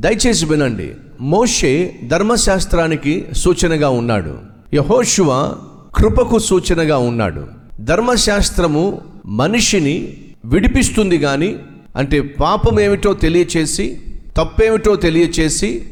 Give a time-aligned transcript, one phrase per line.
[0.00, 0.90] దయచేసి వినండి.
[1.20, 4.38] మోషే ధర్మశాస్త్రానికి సూచనగా ఉన్నాడు.
[4.74, 5.56] యహోషువ
[5.94, 7.46] కృపకు సూచనగా ఉన్నాడు.
[7.80, 11.56] ధర్మశాస్త్రము మనిషిని విడిపిస్తుంది కానీ
[11.96, 14.02] అంటే పాపం ఏమిటో తెలియచేసి
[14.36, 15.88] తప్పేమిటో తెలియచేసి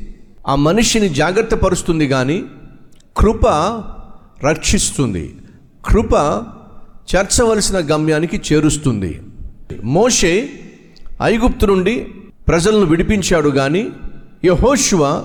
[0.49, 2.45] ఆ మనిషిని జాగ్రత్త పరుస్తుంది కానీ
[3.17, 3.47] కృప
[4.49, 5.37] రక్షిస్తుంది.
[5.85, 6.15] కృప
[7.17, 9.21] చేర్చవలసిన గమ్యానికి చేరుస్తుంది.
[9.85, 10.49] మోషే
[11.23, 12.07] ఐగుప్తు నుండి
[12.49, 13.89] ప్రజలను విడిపించాడు కానీ
[14.45, 15.25] యహోశువ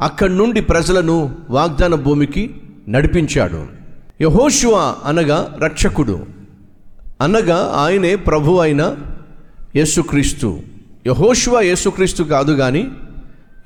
[0.00, 2.54] అక్కడి నుండి ప్రజలను వాగ్దాన భూమికి
[2.88, 3.66] నడిపించాడు.
[4.22, 6.26] యహోషువ అనగా రక్షకుడు.
[7.20, 8.96] అనగా ఆయనే ప్రభు అయిన
[9.76, 10.60] యేసుక్రీస్తు.
[11.06, 12.88] యహోశువ యేసుక్రీస్తు కాదు కానీ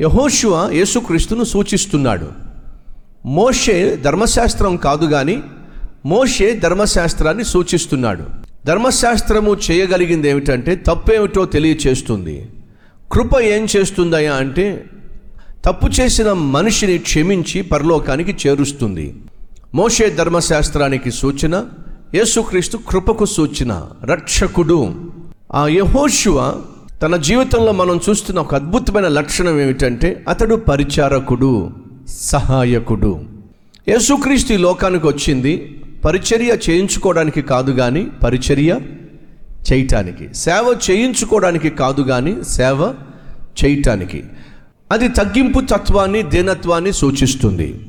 [0.01, 2.29] యహోశువ యేసుక్రీస్తును సూచిస్తున్నాడు.
[3.27, 5.42] మోషే ధర్మశాస్త్రం కాదు కానీ
[6.06, 8.25] మోషే ధర్మశాస్త్రాన్ని సూచిస్తున్నాడు.
[8.67, 12.48] ధర్మశాస్త్రము చేయగలిగింది ఏమిటంటే తప్పేమిటో తెలియచేస్తుంది.
[13.15, 14.65] కృప ఏం చేస్తుందయ్యా అంటే
[15.65, 19.05] తప్పు చేసిన మనిషిని క్షమించి పరలోకానికి చేరుస్తుంది.
[19.75, 21.55] మోషే ధర్మశాస్త్రానికి సూచన
[22.15, 23.73] యేసుక్రీస్తు కృపకు సూచన
[24.05, 24.79] రక్షకుడు.
[25.55, 26.39] ఆ యహోశువ
[27.03, 31.53] తన జీవితంలో మనం చూస్తున్న ఒక అద్భుతమైన లక్షణం ఏమిటంటే అతడు పరిచారకుడు
[32.33, 33.12] సహాయకుడు.
[33.89, 35.55] యేసుక్రీస్తు ఈ లోకానికి వచ్చింది
[36.05, 38.73] పరిచర్య చేయించుకోవడానికి కాదు కానీ పరిచర్య
[39.73, 40.34] చేయటానికి.
[40.34, 42.95] సేవ చేయించుకోవడానికి కాదు కానీ సేవ
[43.65, 44.25] చేయటానికి.
[44.93, 47.87] అది తగ్గింపు తత్వాన్ని దీనత్వాన్ని సూచిస్తుంది.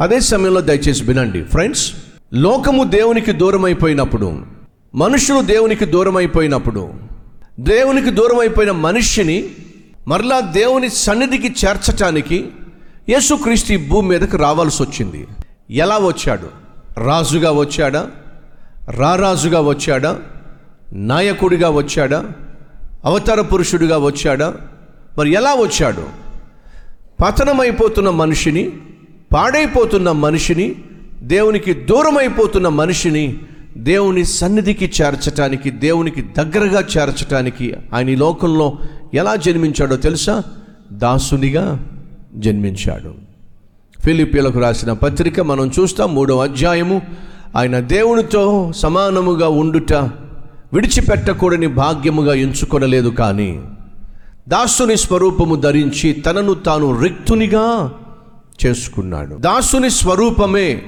[0.00, 1.44] అదే సమయంలో దయచేసి వినండి.
[1.44, 1.92] ఫ్రెండ్స్
[2.34, 4.42] లోకము దేవునికి దూరం అయిపోయినప్పుడు
[4.94, 6.92] మనుషులు దేవునికి దూరం అయిపోయినప్పుడు
[7.60, 9.44] దేవునికి దూరం అయిపోయిన మనిషిని
[10.08, 12.48] మరలా దేవుని సన్నిధికి చేర్చటానికి
[13.08, 15.26] యేసుక్రీస్తు భూమి మీదకి రావాల్సి వచ్చింది.
[15.70, 16.48] ఎలా వచ్చాడు?
[17.00, 18.10] రాజుగా వచ్చాడా?
[18.90, 20.18] రారాజుగా వచ్చాడా?
[20.92, 22.28] నాయకుడిగా వచ్చాడా?
[23.04, 24.54] అవతార పురుషుడిగా వచ్చాడా?
[25.18, 26.02] మరి ఎలా వచ్చాడు?
[27.24, 28.72] పతనమైపోతున్న మనిషిని
[29.34, 30.74] పాడైపోతున్న మనిషిని
[31.22, 33.38] దేవునికి దూరమైపోతున్న మనిషిని
[33.76, 38.78] దేవుని సన్నిధికి చేర్చటానికి దేవునికి దగ్గరగా చేర్చటానికి ఆయన ఈ లోకంలో
[39.14, 40.42] ఎలా జన్మించాడో తెలుసా?
[40.92, 41.88] దాసునిగా
[42.34, 43.14] జన్మించాడు.
[44.00, 47.02] ఫిలిపిలకు రాసిన పత్రిక మనం చూస్తాం మూడవ అధ్యాయము.
[47.56, 49.92] ఆయన దేవునితో సమానముగా ఉండుట
[50.72, 53.60] విడిచిపెట్టకూడని భాగ్యముగా ఎంచుకొనలేదు కానీ
[54.48, 57.94] దాసుని స్వరూపము ధరించి తనను తాను రిక్తునిగా
[58.64, 59.34] చేసుకున్నాడు.
[59.34, 60.82] దాసుని స్వరూపమే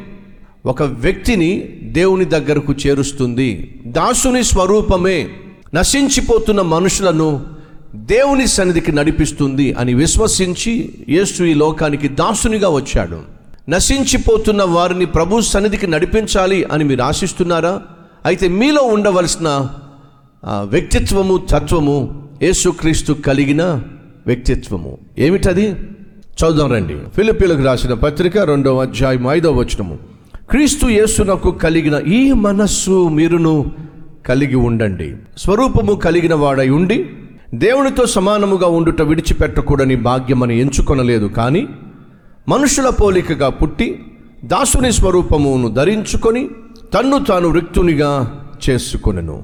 [0.67, 3.81] ఒక వ్యక్తిని దేవుని దగ్గరకు చేరుస్తుంది.
[3.87, 5.29] దాసుని స్వరూపమే
[5.75, 7.47] నశించిపోతున్న మనుషులను
[7.95, 13.21] దేవుని సన్నిధికి నడిపిస్తుంది అని విశ్వసించి యేసు ఈ లోకానికి దాసునిగా వచ్చాడు.
[13.69, 17.83] నశించిపోతున్న వారిని ప్రభు సన్నిధికి నడిపించాలి అని మీరు ఆశిస్తున్నారా?
[18.27, 19.69] అయితే మీలో ఉండవలసిన
[20.63, 23.63] వ్యక్తిత్వము తత్వము యేసుక్రీస్తు కలిగిన
[24.27, 24.99] వ్యక్తిత్వము.
[25.19, 25.75] ఏమిటది?
[26.39, 26.97] చదుదాం రండి.
[27.17, 29.99] ఫిలిపీలకు రాసిన పత్రిక రెండవ అధ్యాయం ఐదవ వచనము.
[30.51, 33.71] క్రీస్తు యేసునకు కలిగిన ఈ మనస్సు మీరును
[34.27, 35.17] కలిగి ఉండండి.
[35.39, 37.07] స్వరూపము కలిగిన వాడై ఉండి
[37.55, 41.69] దేవునితో సమానముగా ఉండుట విడిచిపెట్టకూడని భాగ్యమని ఎంచుకొనలేదు కానీ
[42.49, 44.03] మనుషుల పోలికగా పుట్టి
[44.45, 46.49] దాసుని స్వరూపమును ధరించుకొని
[46.95, 48.41] తన్ను తాను రిక్తునిగా
[48.71, 49.43] చేసుకొనెను.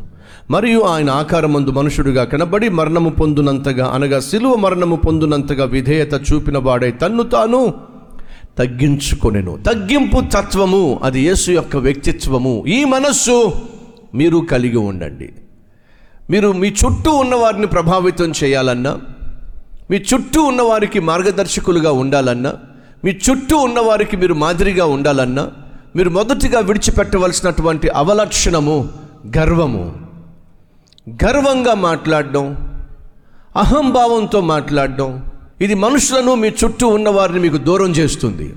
[0.50, 7.22] మరియు ఆయన ఆకారమందు మనుషుడిగా కనబడి మరణము పొందునంతగా అనగా శిలువ మరణము పొందునంతగా విధేయత చూపిన వాడే తన్ను
[7.22, 7.74] తాను
[8.58, 9.58] తగ్గించుకొనెను.
[9.66, 12.64] తగ్గింపు తత్వము అది యేసు యొక్క వ్యక్తిత్వము.
[12.66, 13.52] ఈ మనస్సు
[14.14, 15.32] మీరు కలిగి ఉండండి.
[16.30, 18.98] మీరు మీ చుట్టూ ఉన్నవారిని ప్రభావితం చేయాలన్నా
[19.90, 22.52] మీ చుట్టూ ఉన్నవారికి మార్గదర్శకులుగా ఉండాలన్నా
[23.04, 25.50] మీ చుట్టూ ఉన్నవారికి మీరు మాదిరిగా ఉండాలన్నా
[25.96, 28.88] మీరు మొదటిగా విడిచిపెట్టవలసినటువంటి అవలక్షణము
[29.38, 29.98] గర్వము.
[31.24, 32.44] గర్వంగా మాట్లాడడం
[33.56, 35.30] అహంభావంతో మాట్లాడడం
[35.60, 38.54] ఇది మనుషులను మీ చుట్టూ ఉన్నవారిని మీకు దూరం చేస్తుంది.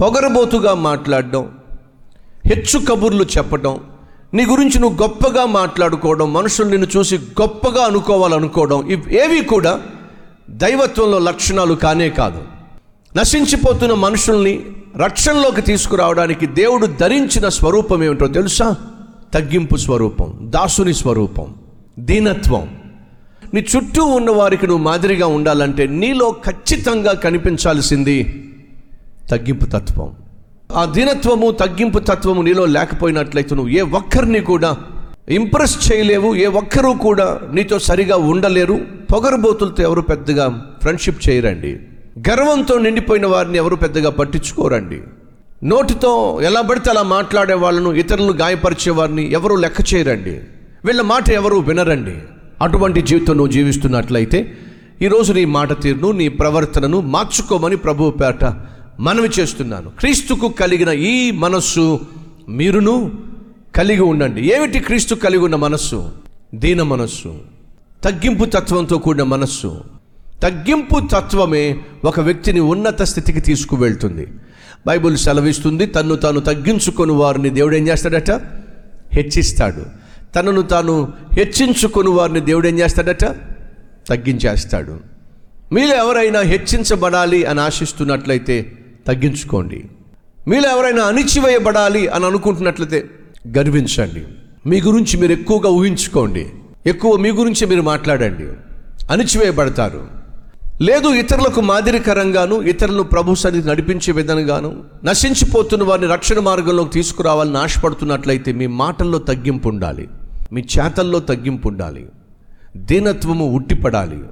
[0.00, 1.56] పొగరబోతుగా మాట్లాడడం
[2.46, 3.80] హెచ్చు కబుర్లు చెప్పడం
[4.34, 9.80] నీ గురించి నువ్వు గొప్పగా మాట్లాడుకోవడం మనుషులు నిన్ను చూసి గొప్పగా అనుకోవాలనుకోవడం ఇవి ఏవి కూడా
[10.50, 12.57] దైవత్వంలో లక్షణాలు కానే కాదు.
[13.16, 14.64] నశించిపోతున్న మనుషుల్ని
[14.96, 18.76] రక్షణలోకి తీసుకురావడానికి దేవుడు ధరించిన స్వరూపం ఏమిటో తెలుసా?
[19.34, 21.54] తగ్గింపు స్వరూపం దాసుని స్వరూపం
[21.98, 22.76] దీనత్వం.
[23.54, 28.44] నీ చుట్టూ ఉన్న వారికి నువ్వు మాదిరిగా ఉండాలంటే నీలో ఖచ్చితంగా కనిపించాల్సింది
[29.30, 30.14] తగ్గింపు తత్వం.
[30.76, 34.76] ఆ దీనత్వము తగ్గింపు తత్వము నీలో లేకపోయినట్లయితే నువ్వు ఏ ఒక్కరిని కూడా
[35.28, 38.80] ఇంప్రెస్ చేయలేవు ఏ ఒక్కరూ కూడా నీతో సరిగా ఉండలేరు.
[39.12, 41.80] పొగరబోతులతో ఎవరు పెద్దగా ఫ్రెండ్షిప్ చేయరండి.
[42.18, 45.00] గర్వంతో నిండిపోయిన వారిని ఎవరు పెద్దగా పట్టించుకోరండి.
[45.64, 50.40] నోటితో ఎలా పడితే అలా మాట్లాడే వాళ్ళను ఇతరులను గాయపరిచే వారిని ఎవరు లెక్క చేయరండి.
[50.84, 52.14] వీళ్ళ మాట ఎవరు వినరండి.
[52.62, 54.58] అటువంటి జీవితం నువ్వు జీవిస్తున్నట్లయితే
[55.02, 58.54] ఈరోజు నీ మాట తీరును నీ ప్రవర్తనను మార్చుకోమని ప్రభు పేట
[59.00, 59.90] మనవి చేస్తున్నాను.
[59.90, 62.00] క్రీస్తుకు కలిగిన ఈ మనస్సు
[62.48, 63.12] మీరును
[63.76, 64.54] కలిగి ఉండండి.
[64.54, 66.10] ఏమిటి క్రీస్తు కలిగి ఉన్న మనస్సు?
[66.54, 67.40] దీన మనస్సు.
[68.04, 69.97] తగ్గింపు తత్వంతో కూడిన మనస్సు.
[70.42, 74.26] తగ్గింపు తత్వమే ఒక వ్యక్తిని ఉన్నత స్థితికి తీసుకువెళ్తుంది.
[74.86, 78.30] బైబుల్ సెలవిస్తుంది తన్ను తాను తగ్గించుకొని వారిని దేవుడు ఏం చేస్తాడట?
[79.12, 79.86] హెచ్చిస్తాడు.
[80.34, 83.24] తనను తాను హెచ్చించుకొని వారిని దేవుడు ఏం చేస్తాడట?
[84.08, 85.00] తగ్గించేస్తాడు.
[85.72, 88.72] మీలో ఎవరైనా హెచ్చించబడాలి అని ఆశిస్తున్నట్లయితే
[89.06, 89.84] తగ్గించుకోండి.
[90.48, 93.10] మీలో ఎవరైనా అణిచివేయబడాలి అని అనుకుంటున్నట్లయితే
[93.58, 94.24] గర్వించండి.
[94.68, 96.46] మీ గురించి మీరు ఎక్కువగా ఊహించుకోండి.
[96.86, 98.46] ఎక్కువ మీ గురించి మీరు మాట్లాడండి.
[99.12, 100.17] అణిచివేయబడతారు.
[100.80, 108.66] లేదు ఇతరులకు మాదిరికరంగాను ఇతరులను ప్రభు సన్నిధి నడిపించే విధంగాను నశించిపోతున్న వారిని రక్షణ మార్గంలోకి తీసుకురావాలని ఆశపడుతున్నట్లయితే మీ
[108.66, 110.08] మాటల్లో తగ్గింపు ఉండాలి.
[110.52, 112.06] మీ చేతల్లో తగ్గింపు ఉండాలి.
[112.76, 114.22] దీనత్వము ఉట్టిపడాలి.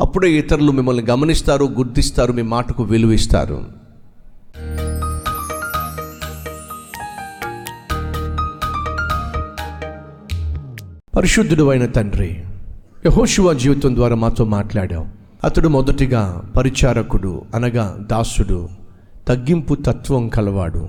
[0.00, 3.64] అప్పుడే ఇతరులు మిమ్మల్ని గమనిస్తారు గుర్తిస్తారు మీ మాటకు విలువిస్తారు
[11.16, 12.42] పరిశుద్ధుడు అయిన తండ్రి
[13.06, 15.25] యహోశివ జీవితం ద్వారా మాతో మాట్లాడావు.
[15.46, 18.68] అతడు మొదటిగా పరిచారకుడు అనగా దాసుడు
[19.28, 20.88] తగ్గింపు తత్వం కలవాడు.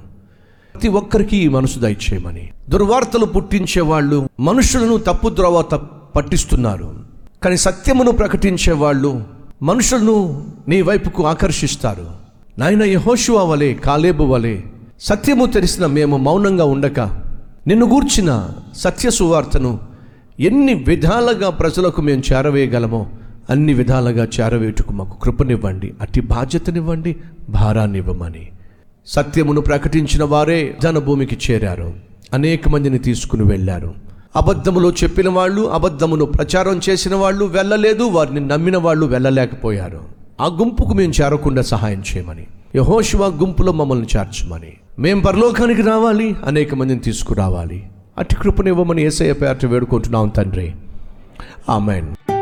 [0.74, 2.50] ప్రతి ఒక్కరికి ఈ మనసు దయచేయమని.
[2.70, 6.96] దుర్వార్తలు పుట్టించే వాళ్ళు మనుషులను తప్పుద్రోవ తప్- పట్టిస్తున్నారు.
[7.44, 9.24] కానీ సత్యమును ప్రకటించే వాళ్ళు
[9.64, 12.06] మనుషులను నీ వైపుకు ఆకర్షిస్తారు.
[12.58, 14.62] నాయన యహోషువా వలె కాలేబు వలె
[15.00, 17.00] సత్యము తెలిసిన మేము మౌనంగా ఉండక
[17.68, 19.80] నిన్ను గూర్చిన సత్య సువార్తను
[20.40, 23.08] ఎన్ని విధాలుగా ప్రజలకు మేము చేరవేయగలమో
[23.50, 27.16] అన్ని విధాలుగా చేరవేటుకు మాకు కృపనివ్వండి అట్టి బాధ్యతనివ్వండి
[27.50, 28.48] భారాన్ని ఇవ్వమని
[29.08, 31.94] సత్యమును ప్రకటించిన వారే జనభూమికి చేరారు
[32.34, 33.94] అనేక మందిని తీసుకుని వెళ్ళారు.
[34.36, 40.02] అబద్ధములో చెప్పిన వాళ్ళు అబద్ధమును ప్రచారం చేసిన వాళ్ళు వెళ్ళలేదు వారిని నమ్మిన వాళ్ళు వెళ్ళలేకపోయారు.
[40.42, 42.48] ఆ గుంపుకు మేము చేరకుండా సహాయం చేయమని.
[42.76, 44.74] యహోశివ గుంపులో మమ్మల్ని చేర్చమని.
[45.00, 47.88] మేం పరలోకానికి రావాలి అనేక మందిని తీసుకురావాలి.
[48.18, 50.72] అట్టి కృపనివ్వమని ఏసయ్య పేరట వేడుకుంటున్నాం తండ్రి.
[51.70, 52.37] ఆమెన్.